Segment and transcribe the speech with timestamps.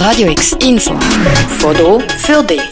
[0.00, 0.98] Radio X Info.
[1.58, 2.62] Foto für dich.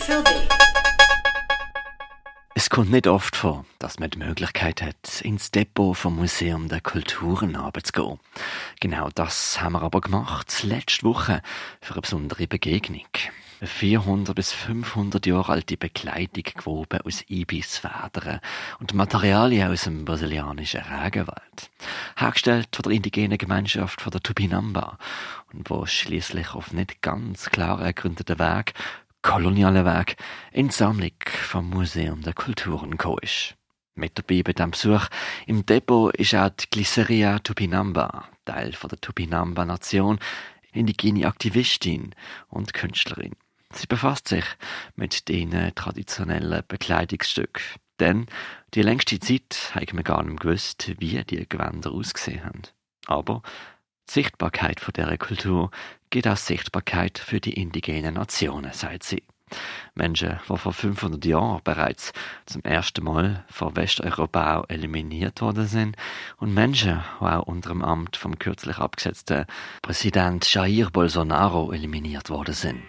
[2.54, 6.80] Es kommt nicht oft vor, dass man die Möglichkeit hat, ins Depot vom Museum der
[6.80, 7.52] Kulturen
[7.84, 8.18] zu gehen.
[8.80, 11.42] Genau das haben wir aber gemacht, letzte Woche,
[11.82, 13.04] für eine besondere Begegnung.
[13.60, 18.40] Eine 400 bis 500 Jahre alte Bekleidung gewoben aus Ibisfedern
[18.78, 21.70] und Materialien aus dem brasilianischen Regenwald.
[22.16, 24.96] Hergestellt von der indigenen Gemeinschaft von der Tupinamba
[25.52, 28.74] und wo schließlich auf nicht ganz klar ergründeten Weg,
[29.22, 30.16] kolonialen Weg,
[30.52, 33.54] in Sammlung vom Museum der Kulturen gekommen ist.
[33.94, 35.06] Mit dabei bei diesem Besuch
[35.46, 40.20] im Depot ist auch die Glyceria Tupinamba, Teil von der Tupinamba-Nation,
[40.72, 42.14] indigene Aktivistin
[42.48, 43.34] und Künstlerin.
[43.72, 44.44] Sie befasst sich
[44.94, 47.62] mit den traditionellen Bekleidungsstücken.
[48.00, 48.26] Denn
[48.74, 52.62] die längste Zeit haben wir gar nicht gewusst, wie die Gewänder ausgesehen haben.
[53.06, 53.42] Aber
[54.10, 55.70] Sichtbarkeit von dieser Kultur
[56.10, 59.22] geht als Sichtbarkeit für die indigenen Nationen, sagt sie.
[59.94, 62.12] Menschen, die vor 500 Jahren bereits
[62.46, 65.96] zum ersten Mal von Westeuropa eliminiert worden sind
[66.36, 69.46] und Menschen, die auch unter dem Amt vom kürzlich abgesetzten
[69.82, 72.82] Präsident Jair Bolsonaro eliminiert worden sind.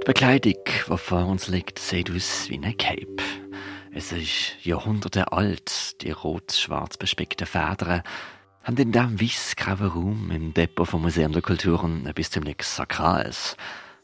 [0.00, 3.49] Die Bekleidung, die vor uns liegt, sieht aus wie ein Cape.
[3.92, 8.02] Es ist Jahrhunderte alt, die rot-schwarz bespickten Federn
[8.62, 13.56] haben in diesem weiß-grauen Raum im Depot vom Museum der Kulturen etwas ziemlich Sakrales.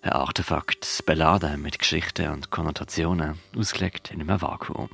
[0.03, 4.89] Ein Artefakt beladen mit Geschichten und Konnotationen, ausgelegt in einem Vakuum.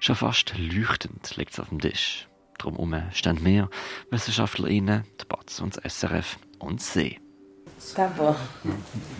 [0.00, 2.28] Schon fast leuchtend liegt es auf dem Tisch.
[2.58, 3.68] Drumherum stehen wir,
[4.10, 7.20] WissenschaftlerInnen, die BATS und das SRF und See.
[7.94, 8.34] Tá bom.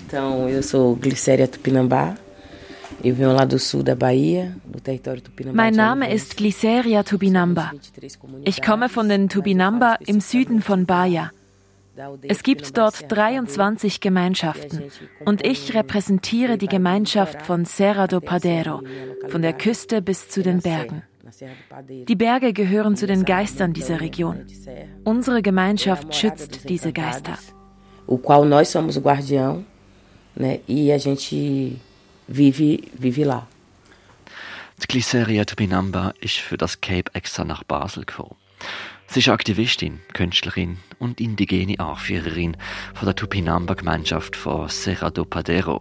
[0.06, 2.14] Então, eu sou Glicéria Tupinambá.
[5.52, 7.72] Mein Name ist Glyceria Tupinamba.
[8.44, 11.30] Ich komme von den Tupinamba im Süden von Bahia.
[12.22, 14.84] Es gibt dort 23 Gemeinschaften
[15.24, 18.82] und ich repräsentiere die Gemeinschaft von Serra do Padeiro,
[19.28, 21.02] von der Küste bis zu den Bergen.
[21.88, 24.44] Die Berge gehören zu den Geistern dieser Region.
[25.04, 27.38] Unsere Gemeinschaft schützt diese Geister.
[28.06, 29.64] O qual nós somos o guardião,
[30.36, 30.60] né?
[30.68, 31.76] E a gente
[32.28, 33.46] vive, vive lá.
[34.82, 38.36] Die Glyceria Tupinamba ist für das Cape extra nach Basel gekommen.
[39.08, 42.56] Sie ist Aktivistin, Künstlerin und indigene Anführerin
[42.94, 45.80] von der Tupinamba-Gemeinschaft von Serra do Padeiro.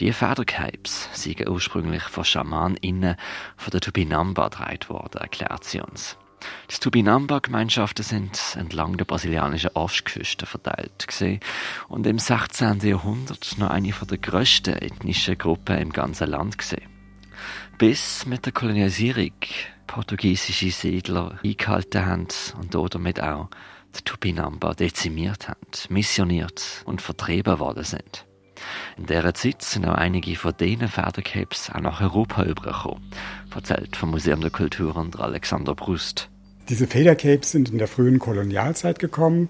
[0.00, 3.16] Die Federcapes sind ursprünglich von SchamanInnen
[3.56, 6.16] von der Tupinamba getragen worden, erklärt sie uns.
[6.70, 11.40] Die Tupinamba-Gemeinschaften sind entlang der brasilianischen Ostküste verteilt gewesen
[11.88, 12.80] und im 16.
[12.80, 16.82] Jahrhundert noch eine der grössten ethnischen Gruppen im ganzen Land gewesen.
[17.78, 19.32] Bis mit der Kolonialisierung
[19.86, 22.28] portugiesische Siedler eingehalten haben
[22.60, 23.48] und damit auch
[23.96, 28.27] die Tupinamba dezimiert haben, missioniert und vertrieben worden sind.
[28.96, 33.02] In dieser Zeit sind auch einige von diesen Pferdecapes auch nach Europa übergekommen,
[33.54, 36.28] erzählt vom Museum der Kultur unter Alexander Brust.
[36.68, 39.48] Diese Federcapes sind in der frühen Kolonialzeit gekommen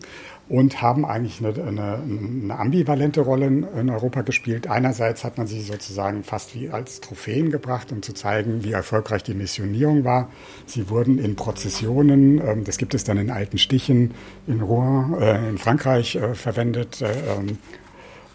[0.48, 4.68] und haben eigentlich eine, eine, eine, ambivalente Rolle in Europa gespielt.
[4.68, 9.24] Einerseits hat man sie sozusagen fast wie als Trophäen gebracht, um zu zeigen, wie erfolgreich
[9.24, 10.30] die Missionierung war.
[10.64, 14.14] Sie wurden in Prozessionen, ähm, das gibt es dann in alten Stichen
[14.46, 17.02] in Rouen, äh, in Frankreich äh, verwendet.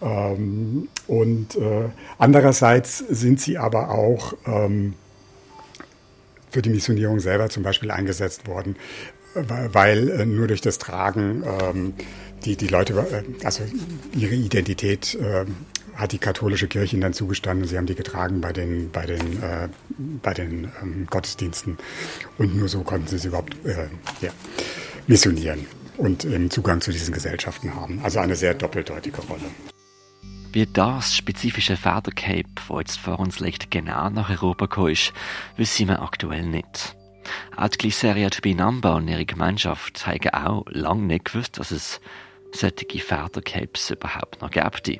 [0.04, 1.58] Äh, ähm, ähm, und
[2.18, 4.34] andererseits sind sie aber auch
[6.54, 8.76] für die Missionierung selber zum Beispiel eingesetzt worden,
[9.34, 11.94] weil äh, nur durch das Tragen ähm,
[12.46, 13.64] die, die Leute, äh, also
[14.16, 15.46] ihre Identität äh,
[15.96, 17.68] hat die katholische Kirche ihnen dann zugestanden.
[17.68, 19.70] Sie haben die getragen bei den, bei den, äh,
[20.22, 21.78] bei den ähm, Gottesdiensten.
[22.38, 23.88] Und nur so konnten sie sie überhaupt äh,
[24.22, 24.32] ja,
[25.08, 25.66] missionieren
[25.98, 28.00] und ähm, Zugang zu diesen Gesellschaften haben.
[28.04, 29.73] Also eine sehr doppeldeutige Rolle.
[30.54, 35.12] Wie das spezifische Federcape, das jetzt vor uns liegt, genau nach Europa gekommen ist,
[35.58, 36.96] wissen wir aktuell nicht.
[37.58, 42.00] Auch die Glyceria Tubinamba und ihre Gemeinschaft haben auch lange nicht gewusst, dass es
[42.52, 44.92] solche Federcapes überhaupt noch gibt.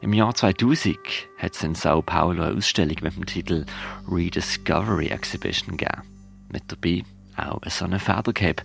[0.00, 0.96] Im Jahr 2000
[1.38, 3.66] hat es in Sao Paulo eine Ausstellung mit dem Titel
[4.08, 6.02] Rediscovery Exhibition gegeben.
[6.52, 7.02] Mit dabei
[7.36, 8.62] auch so eine Federcape,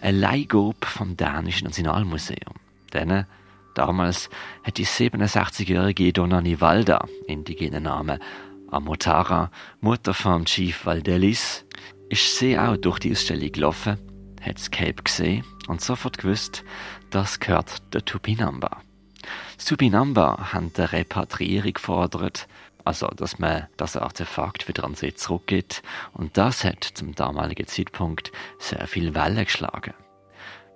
[0.00, 2.54] ein Leihgabe vom dänischen Nationalmuseum.
[2.94, 3.26] Denen
[3.74, 4.28] Damals
[4.64, 8.18] hat die 67-jährige Donna Nivalda, indigene Name
[8.70, 9.50] Amotara,
[9.80, 11.64] Mutter von Chief Valdelis,
[12.08, 13.98] ist sie auch durch die Ausstellung gelaufen,
[14.40, 16.64] hat das Cape gesehen und sofort gewusst,
[17.10, 18.82] das gehört der Tupinamba.
[19.60, 22.48] Die Tupinamba haben die Repatriierung gefordert,
[22.84, 25.82] also dass man das Artefakt wieder an sie zurückgeht
[26.12, 29.94] und das hat zum damaligen Zeitpunkt sehr viel Wellen geschlagen.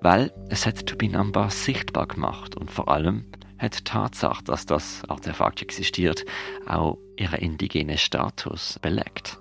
[0.05, 3.25] Weil es hat Tubinamba sichtbar gemacht und vor allem
[3.59, 6.27] hat die Tatsache, dass das Artefakt existiert,
[6.67, 9.39] auch ihren indigenen Status belegt.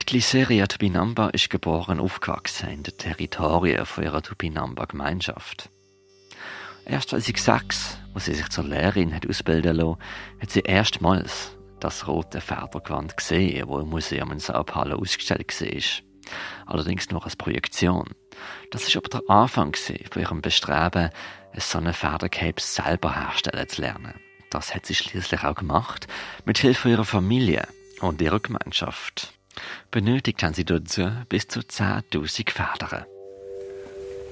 [0.00, 5.68] Die Glyceria Tubinamba ist geboren und aufgewachsen in den Territorien von ihrer Tubinamba-Gemeinschaft.
[6.84, 9.98] Erst als sie sechs, wo sie sich zur Lehrerin hat ausbilden lassen,
[10.40, 16.09] hat sie erstmals das rote Federgewand gesehen, wo im Museum in Sao Paulo ausgestellt war.
[16.66, 18.04] Allerdings nur als Projektion.
[18.70, 21.10] Das ist aber der Anfang von ihrem Bestreben,
[21.56, 24.14] so eine Federcape selber herstellen zu lernen.
[24.50, 26.06] Das hat sie schließlich auch gemacht,
[26.44, 27.66] mit Hilfe ihrer Familie
[28.00, 29.32] und ihrer Gemeinschaft.
[29.90, 33.04] Benötigt haben sie dazu bis zu 10.000 Federn.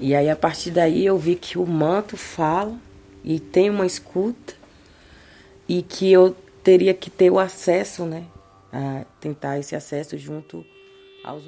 [0.00, 2.76] E aí, a partir daí, eu vi que o manto fala
[3.24, 4.54] e tem uma escuta
[5.68, 8.24] e que eu teria que ter o acesso, né?
[8.72, 10.64] A tentar esse acesso junto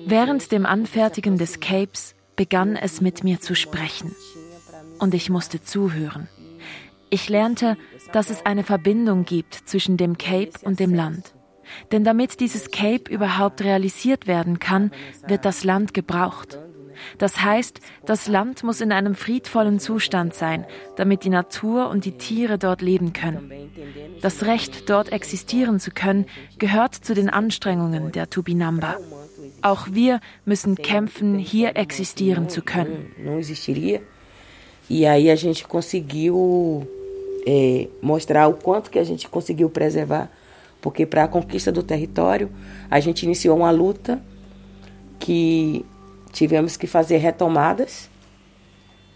[0.06, 4.14] Während dem Anfertigen des Capes begann es mit mir zu sprechen
[4.98, 6.28] und ich musste zuhören.
[7.10, 7.76] Ich lernte,
[8.12, 11.34] dass es eine Verbindung gibt zwischen dem Cape und dem Land.
[11.92, 14.90] Denn damit dieses Cape überhaupt realisiert werden kann,
[15.26, 16.58] wird das Land gebraucht.
[17.18, 22.18] Das heißt, das Land muss in einem friedvollen Zustand sein, damit die Natur und die
[22.18, 23.50] Tiere dort leben können.
[24.20, 26.26] Das Recht, dort existieren zu können,
[26.58, 28.96] gehört zu den Anstrengungen der Tubinamba.
[29.62, 33.12] Auch wir müssen kämpfen, hier existieren zu können.
[34.88, 36.84] E aí a gente conseguiu
[37.46, 40.28] é, mostrar o quanto que a gente conseguiu preservar,
[40.80, 42.50] porque para a conquista do território
[42.90, 44.20] a gente iniciou uma luta
[45.20, 45.84] que
[46.32, 48.10] tivemos que fazer retomadas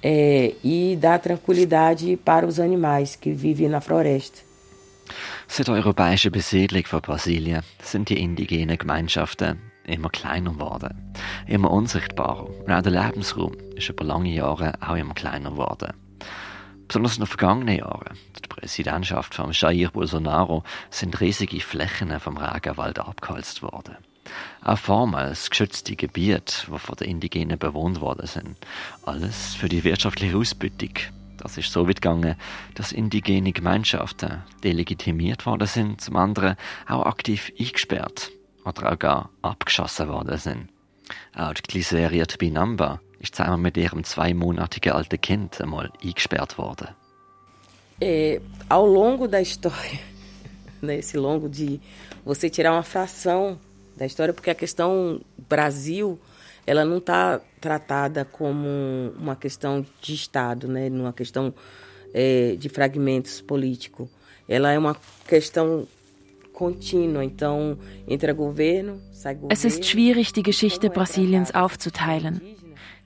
[0.01, 4.43] é, e dar tranquilidade para os animais que vivem na floresta.
[5.47, 11.15] Seit der europäischen Besiedlung von Brasilien sind die indigenen Gemeinschaften immer kleiner geworden,
[11.47, 15.93] immer unsichtbarer und auch der Lebensraum ist über lange Jahre auch immer kleiner geworden.
[16.89, 22.99] Besonders in den vergangenen Jahren, der Präsidentschaft von Jair Bolsonaro, sind riesige Flächen vom Regenwald
[22.99, 23.97] abgeholzt worden.
[24.63, 28.57] Auch vormals geschützte Gebiete, die von den Indigenen bewohnt worden sind.
[29.05, 30.93] Alles für die wirtschaftliche Ausbeutung.
[31.39, 32.37] Das ist so weit gegangen,
[32.75, 36.57] dass indigene Gemeinschaften delegitimiert worden sind, zum anderen
[36.87, 38.31] auch aktiv eingesperrt
[38.65, 40.69] oder gar abgeschossen worden sind.
[41.37, 46.89] Auch die Tbinamba ist zusammen mit ihrem alten Kind einmal eingesperrt worden.
[48.01, 50.01] É, ao longo da história,
[50.83, 51.81] nesse longo de
[52.25, 53.59] você tirar uma fração
[53.97, 56.19] da história, porque a questão Brasil,
[56.67, 60.89] ela não está tratada como uma questão de Estado, né?
[60.91, 61.55] Numa questão
[62.13, 64.09] é, de fragmentos políticos.
[64.49, 64.97] Ela é uma
[65.27, 65.87] questão
[69.49, 72.41] Es ist schwierig, die Geschichte Brasiliens aufzuteilen.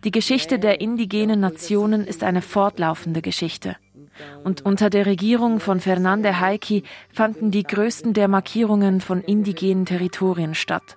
[0.05, 3.77] Die Geschichte der indigenen Nationen ist eine fortlaufende Geschichte.
[4.45, 10.55] Und unter der Regierung von Fernande Haiki fanden die größten der Markierungen von indigenen Territorien
[10.55, 10.97] statt.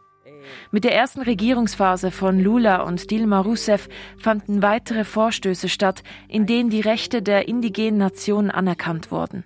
[0.71, 3.87] Mit der ersten Regierungsphase von Lula und Dilma Rousseff
[4.17, 9.43] fanden weitere Vorstöße statt, in denen die Rechte der indigenen Nationen anerkannt wurden.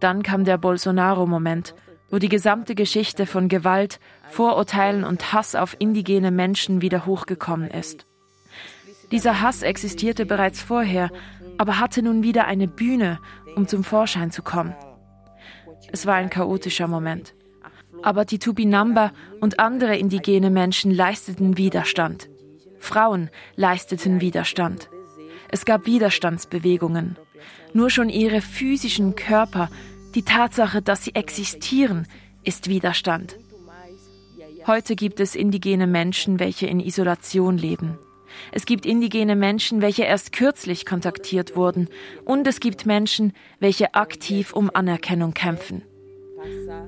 [0.00, 1.74] Dann kam der Bolsonaro-Moment,
[2.10, 4.00] wo die gesamte Geschichte von Gewalt,
[4.30, 8.06] Vorurteilen und Hass auf indigene Menschen wieder hochgekommen ist.
[9.12, 11.10] Dieser Hass existierte bereits vorher,
[11.58, 13.18] aber hatte nun wieder eine Bühne,
[13.56, 14.74] um zum Vorschein zu kommen.
[15.92, 17.34] Es war ein chaotischer Moment.
[18.02, 22.30] Aber die Tupinamba und andere indigene Menschen leisteten Widerstand.
[22.78, 24.88] Frauen leisteten Widerstand.
[25.52, 27.16] Es gab Widerstandsbewegungen.
[27.72, 29.68] Nur schon ihre physischen Körper,
[30.14, 32.06] die Tatsache, dass sie existieren,
[32.44, 33.36] ist Widerstand.
[34.66, 37.98] Heute gibt es indigene Menschen, welche in Isolation leben.
[38.52, 41.88] Es gibt indigene Menschen, welche erst kürzlich kontaktiert wurden.
[42.24, 45.82] Und es gibt Menschen, welche aktiv um Anerkennung kämpfen.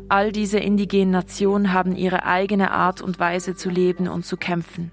[0.09, 4.93] All diese indigenen Nationen haben ihre eigene Art und Weise zu leben und zu kämpfen.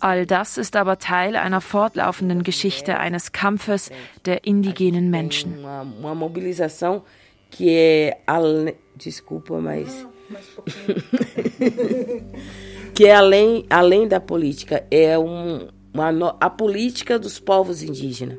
[0.00, 3.90] All das ist aber Teil einer fortlaufenden Geschichte eines Kampfes
[4.24, 5.58] der indigenen Menschen.
[5.58, 7.02] Uma mobilização
[7.50, 8.14] que
[8.96, 10.06] desculpa, mas
[12.94, 18.38] que é além, além da política, é um, uma, a política dos povos indígenas,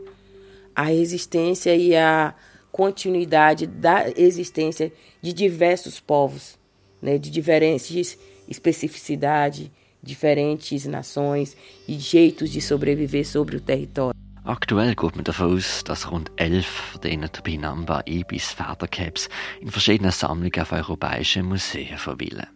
[0.76, 2.34] a resistência e a
[2.72, 4.92] continuidade da existência
[5.22, 6.58] de diversos povos,
[7.02, 9.70] né, de diferentes especificidades,
[10.02, 11.56] diferentes nações
[11.88, 14.20] e jeitos de sobreviver sobre o território.
[14.44, 19.30] Aktuell geht man davon aus, dass rund elf von diesen Tupinamba Ibis Federcaps
[19.62, 22.48] in verschiedenen Sammlungen auf europäischen Museen verweilen.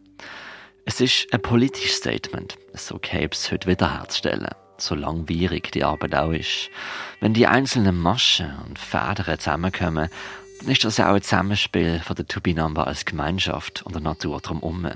[0.85, 4.49] Es ist ein politisches Statement, so Capes heute wiederherzustellen.
[4.77, 6.69] so langwierig die Arbeit auch ist.
[7.19, 10.09] Wenn die einzelnen Maschen und Federn zusammenkommen,
[10.59, 14.89] dann ist das auch ein Zusammenspiel von der Tubinamba als Gemeinschaft und der Natur drumherum.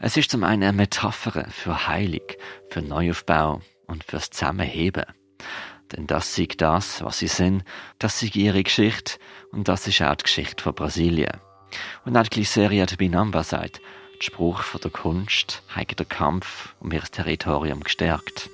[0.00, 2.38] Es ist zum einen eine Metapher für Heilig,
[2.70, 5.04] für Neuaufbau und fürs Zusammenheben.
[5.92, 7.64] Denn das ist das, was sie sind,
[7.98, 9.18] das ist ihre Geschichte
[9.52, 11.38] und das ist auch die Geschichte von Brasilien.
[12.04, 13.80] Und auch die Glyceria Tubinamba sagt,
[14.18, 18.50] der Spruch von der Kunst hat der Kampf um ihr Territorium gestärkt.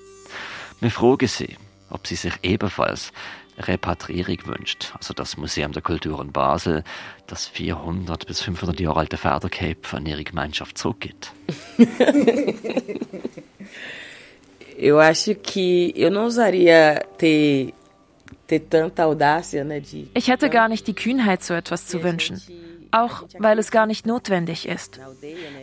[0.80, 1.56] Wir fragen sie,
[1.90, 3.12] ob sie sich ebenfalls
[3.58, 6.84] Repatriierung wünscht, also das Museum der Kultur in Basel,
[7.26, 11.32] das 400 bis 500 Jahre alte Federcape an ihre Gemeinschaft zurückgibt.
[14.78, 17.72] eu acho que eu não usaria ter
[20.14, 22.40] Ich hätte gar nicht die Kühnheit, so etwas zu wünschen.
[22.90, 24.98] Auch weil es gar nicht notwendig ist.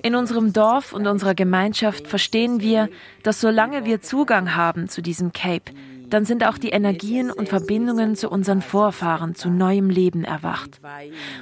[0.03, 2.89] In unserem Dorf und unserer Gemeinschaft verstehen wir,
[3.23, 5.71] dass solange wir Zugang haben zu diesem Cape,
[6.15, 10.79] dann sind auch die Energien und Verbindungen zu unseren Vorfahren zu neuem Leben erwacht.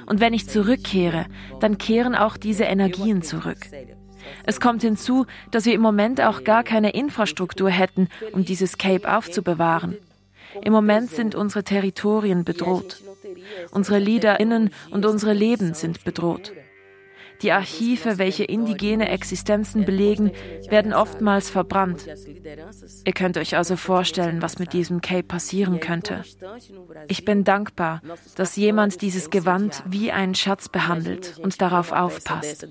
[0.04, 1.26] Und wenn ich zurückkehre,
[1.60, 3.68] dann kehren auch diese Energien zurück.
[4.44, 9.16] Es kommt hinzu, dass wir im Moment auch gar keine Infrastruktur hätten, um dieses Cape
[9.16, 9.96] aufzubewahren.
[10.60, 13.00] Im Moment sind unsere Territorien bedroht.
[13.70, 16.52] Unsere Liederinnen und unsere Leben sind bedroht.
[17.42, 20.32] Die Archive, welche indigene Existenzen belegen,
[20.68, 22.06] werden oftmals verbrannt.
[23.04, 26.22] Ihr könnt euch also vorstellen, was mit diesem Cape passieren könnte.
[27.08, 28.00] Ich bin dankbar,
[28.36, 32.66] dass jemand dieses Gewand wie einen Schatz behandelt und darauf aufpasst.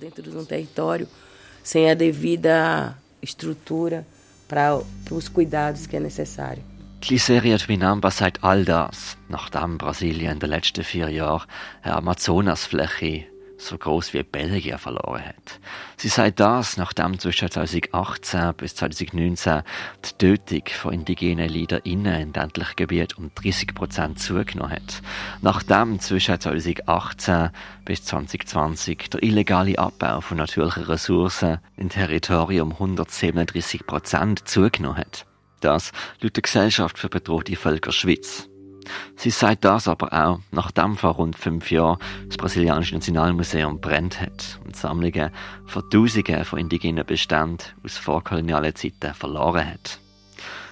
[1.65, 4.03] Sem a devida estrutura
[4.50, 6.62] para os cuidados que é necessário.
[7.00, 11.48] Glyceria Twinamba sagt all das, nachdem Brasilien in den letzten vier Jahren
[11.82, 13.25] eine Amazonasfläche
[13.63, 15.60] so groß wie Belgien verloren hat.
[15.98, 19.63] Sie sagt das, nachdem zwischen 2018 bis 2019
[20.05, 25.01] die Tötung von indigenen LeiderInnen in ländlichen Gebieten um 30 Prozent zugenommen hat.
[25.41, 27.50] Nachdem zwischen 2018
[27.86, 35.25] bis 2020 der illegale Abbau von natürlichen Ressourcen im Territorium 137 Prozent zugenommen hat.
[35.62, 38.50] Das laut der Gesellschaft für bedrohte Völker Schweiz.
[39.15, 41.97] Sie sagt das aber auch, nachdem vor rund fünf Jahren
[42.27, 45.31] das brasilianische Nationalmuseum brennt hat und Sammlungen
[45.65, 49.99] von Tausenden von indigenen Beständen aus vorkolonialen Zeiten verloren hat.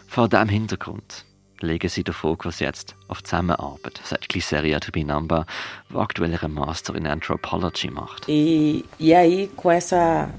[0.08, 1.26] Vor diesem Hintergrund
[1.62, 5.46] legen sie den Fokus jetzt auf Zusammenarbeit, sagt Glyceria Tubinamba,
[5.90, 8.28] die aktuell ihren Master in Anthropology macht.
[8.28, 10.30] E, e aí, com, essa,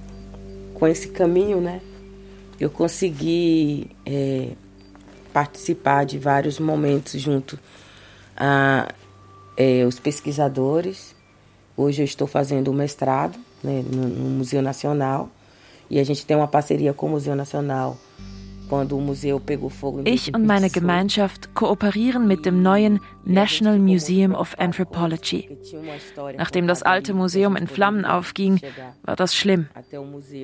[0.74, 1.80] com esse caminho, né,
[2.60, 4.48] eu consegui é,
[5.32, 7.58] participar de vários momentos junto
[8.36, 8.88] a
[9.56, 11.14] é, os pesquisadores.
[11.76, 15.30] Hoje eu estou fazendo o mestrado né, no, no Museu Nacional
[15.90, 17.98] e a gente tem uma parceria com o Museu Nacional
[20.04, 25.48] Ich und meine Gemeinschaft kooperieren mit dem neuen National Museum of Anthropology.
[26.38, 28.60] Nachdem das alte Museum in Flammen aufging,
[29.02, 29.68] war das schlimm.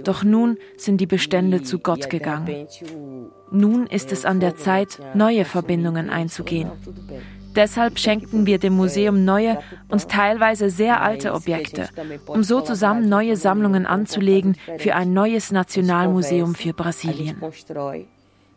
[0.04, 2.66] Doch nun sind die Bestände zu Gott gegangen.
[3.50, 6.70] Nun ist es an der Zeit, neue Verbindungen einzugehen.
[7.54, 9.58] Deshalb schenkten wir dem Museum neue
[9.88, 11.88] und teilweise sehr alte Objekte,
[12.26, 17.42] um so zusammen neue Sammlungen anzulegen für ein neues Nationalmuseum für Brasilien.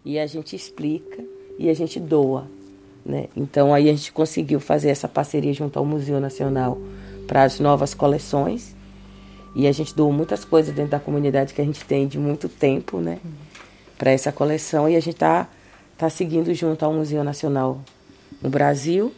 [0.04, 1.24] E a gente explica
[1.58, 2.48] e a gente doa.
[3.06, 3.28] Né?
[3.36, 6.78] Então aí a gente conseguiu fazer essa parceria junto ao Museu Nacional
[7.28, 8.76] para as novas coleções.
[9.54, 12.48] E a gente doou muitas coisas dentro da comunidade que a gente tem de muito
[12.48, 13.20] tempo, né?
[13.98, 14.88] Para essa coleção.
[14.88, 15.48] E a gente está
[15.98, 17.82] tá seguindo junto ao Museu Nacional
[18.42, 19.14] no Brasil.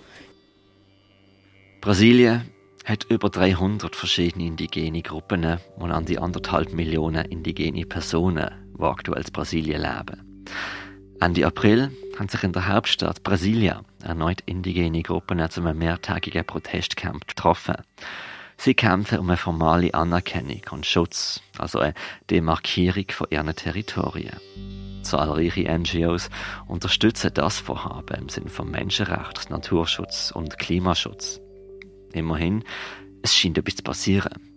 [1.82, 2.46] Brasília
[2.86, 9.24] hat über 300 verschiedene indigene Gruppen und an die anderthalb Millionen indigene Personen, die aktuell
[9.24, 10.23] in Brasilien leben.
[11.20, 17.28] Ende April haben sich in der Hauptstadt Brasilia erneut indigene Gruppen zu einem mehrtägigen Protestcamp
[17.28, 17.76] getroffen.
[18.58, 21.94] Sie kämpfen um eine formale Anerkennung und Schutz, also eine
[22.30, 24.38] Demarkierung von ihren Territorien.
[25.04, 26.30] Zahlreiche NGOs
[26.68, 31.42] unterstützen das Vorhaben im Sinne von Menschenrecht, Naturschutz und Klimaschutz.
[32.14, 32.64] Immerhin,
[33.22, 34.53] es scheint etwas zu passieren.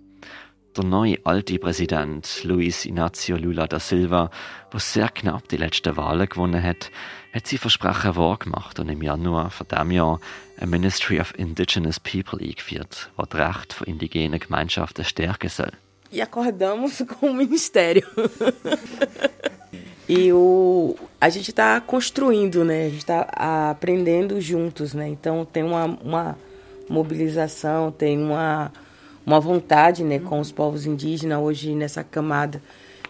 [0.77, 4.31] Der neue alte Präsident Luis Inácio Lula da Silva,
[4.71, 6.91] der sehr knapp die letzten Wahlen gewonnen hat,
[7.33, 10.21] hat sie Versprechen wahrgemacht und im Januar von diesem Jahr
[10.61, 15.73] ein Ministry of Indigenous People eingeführt, das das Recht von indigenen Gemeinschaften stärken soll.
[16.13, 18.07] E acordamos com o ministério.
[20.07, 22.87] e o, a gente está construindo, né?
[22.87, 23.21] A gente está
[23.71, 25.09] aprendendo juntos, né?
[25.09, 26.39] Então tem uma, uma
[26.87, 28.71] mobilização, tem uma
[29.27, 32.63] uma vontade né, com os povos indígenas hoje nessa camada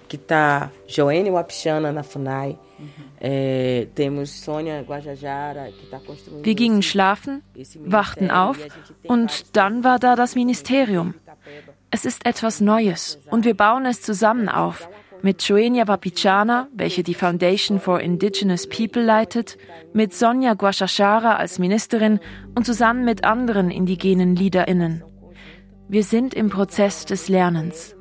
[0.08, 2.56] que está Joênia Wapichana na FUNAI,
[3.20, 3.88] äh,
[6.42, 7.42] Wir gingen schlafen,
[7.84, 8.58] wachten auf
[9.04, 11.14] und dann war da das Ministerium.
[11.90, 14.88] Es ist etwas Neues und wir bauen es zusammen auf
[15.22, 19.56] mit Joenia Wapichana, welche die Foundation for Indigenous People leitet,
[19.92, 22.20] mit Sonja Guashashara als Ministerin
[22.54, 25.02] und zusammen mit anderen indigenen LeaderInnen.
[25.88, 27.94] Wir sind im Prozess des Lernens.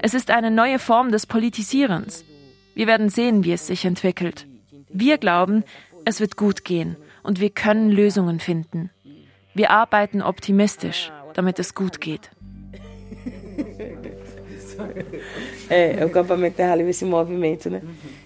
[0.00, 2.24] Es ist eine neue Form des Politisierens.
[2.74, 4.46] Wir werden sehen, wie es sich entwickelt.
[4.88, 5.62] Wir glauben,
[6.04, 8.90] es wird gut gehen und wir können Lösungen finden.
[9.54, 12.30] Wir arbeiten optimistisch, damit es gut geht.
[15.68, 17.82] É, o Campamento Terra Livre esse movimento, né?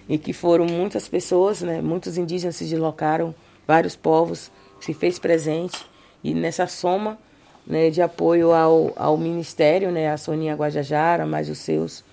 [0.07, 1.81] Em que foram muitas pessoas, né?
[1.81, 3.33] Muitos indígenas se deslocaram,
[3.67, 5.83] vários povos se fez presente
[6.23, 7.17] e nessa soma
[7.65, 10.11] né, de apoio ao, ao ministério, né?
[10.11, 12.03] A Soninha Guajajara, mais os seus,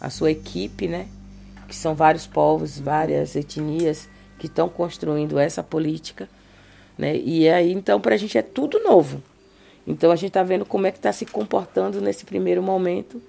[0.00, 1.06] a sua equipe, né?
[1.68, 6.28] Que são vários povos, várias etnias que estão construindo essa política,
[6.96, 7.16] né?
[7.16, 9.22] E aí então para a gente é tudo novo.
[9.86, 13.22] Então a gente está vendo como é que está se comportando nesse primeiro momento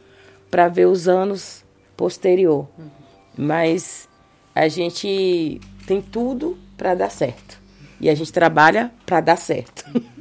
[0.51, 1.63] para ver os anos
[1.95, 2.67] posterior.
[3.38, 4.09] Mas
[4.53, 7.59] a gente tem tudo para dar certo.
[8.01, 9.85] E a gente trabalha para dar certo.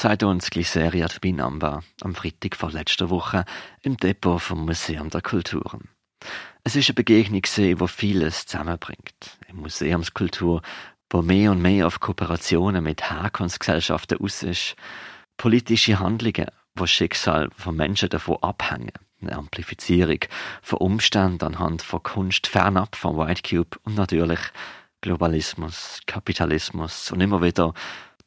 [0.00, 3.44] Sagt uns Glyceria Binamba am Freitag vor letzter Woche
[3.82, 5.90] im Depot vom Museum der Kulturen.
[6.64, 9.38] Es ist eine Begegnung, die vieles zusammenbringt.
[9.46, 10.62] Eine Museumskultur,
[11.10, 14.74] wo mehr und mehr auf Kooperationen mit Herkunftsgesellschaften aus ist,
[15.36, 20.20] politische Handlungen, wo Schicksal von Menschen davon abhängen eine Amplifizierung
[20.62, 24.40] von Umständen anhand von Kunst fernab vom White Cube und natürlich
[25.02, 27.74] Globalismus, Kapitalismus und immer wieder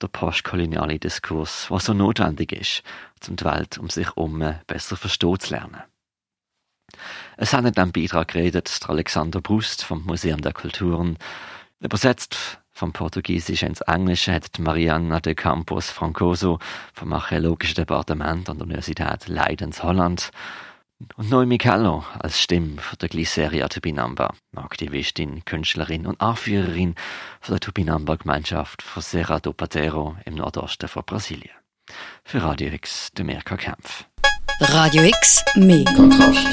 [0.04, 2.84] der postkoloniale Diskurs, was so notwendig ist,
[3.28, 5.82] um die Welt um sich herum besser verstehen zu lernen.
[7.38, 11.18] Es hat in diesem Beitrag geredet der Alexander Brust vom Museum der Kulturen,
[11.80, 16.60] übersetzt vom Portugiesischen ins Englische hat Mariana de Campos Francoso
[16.94, 20.32] vom Archäologischen Departement an der Universität Leidens Holland
[21.16, 26.96] und Noemi Keller als Stimme von der Glyceria Tupinamba, Aktivistin, Künstlerin und Anführerin
[27.42, 31.56] von der Tupinamba-Gemeinschaft von Serra do Patero im Nordosten von Brasilien.
[32.24, 34.06] Für Radio X, der Merker Kempf.
[34.60, 36.48] Radio X, mehr Kontrast.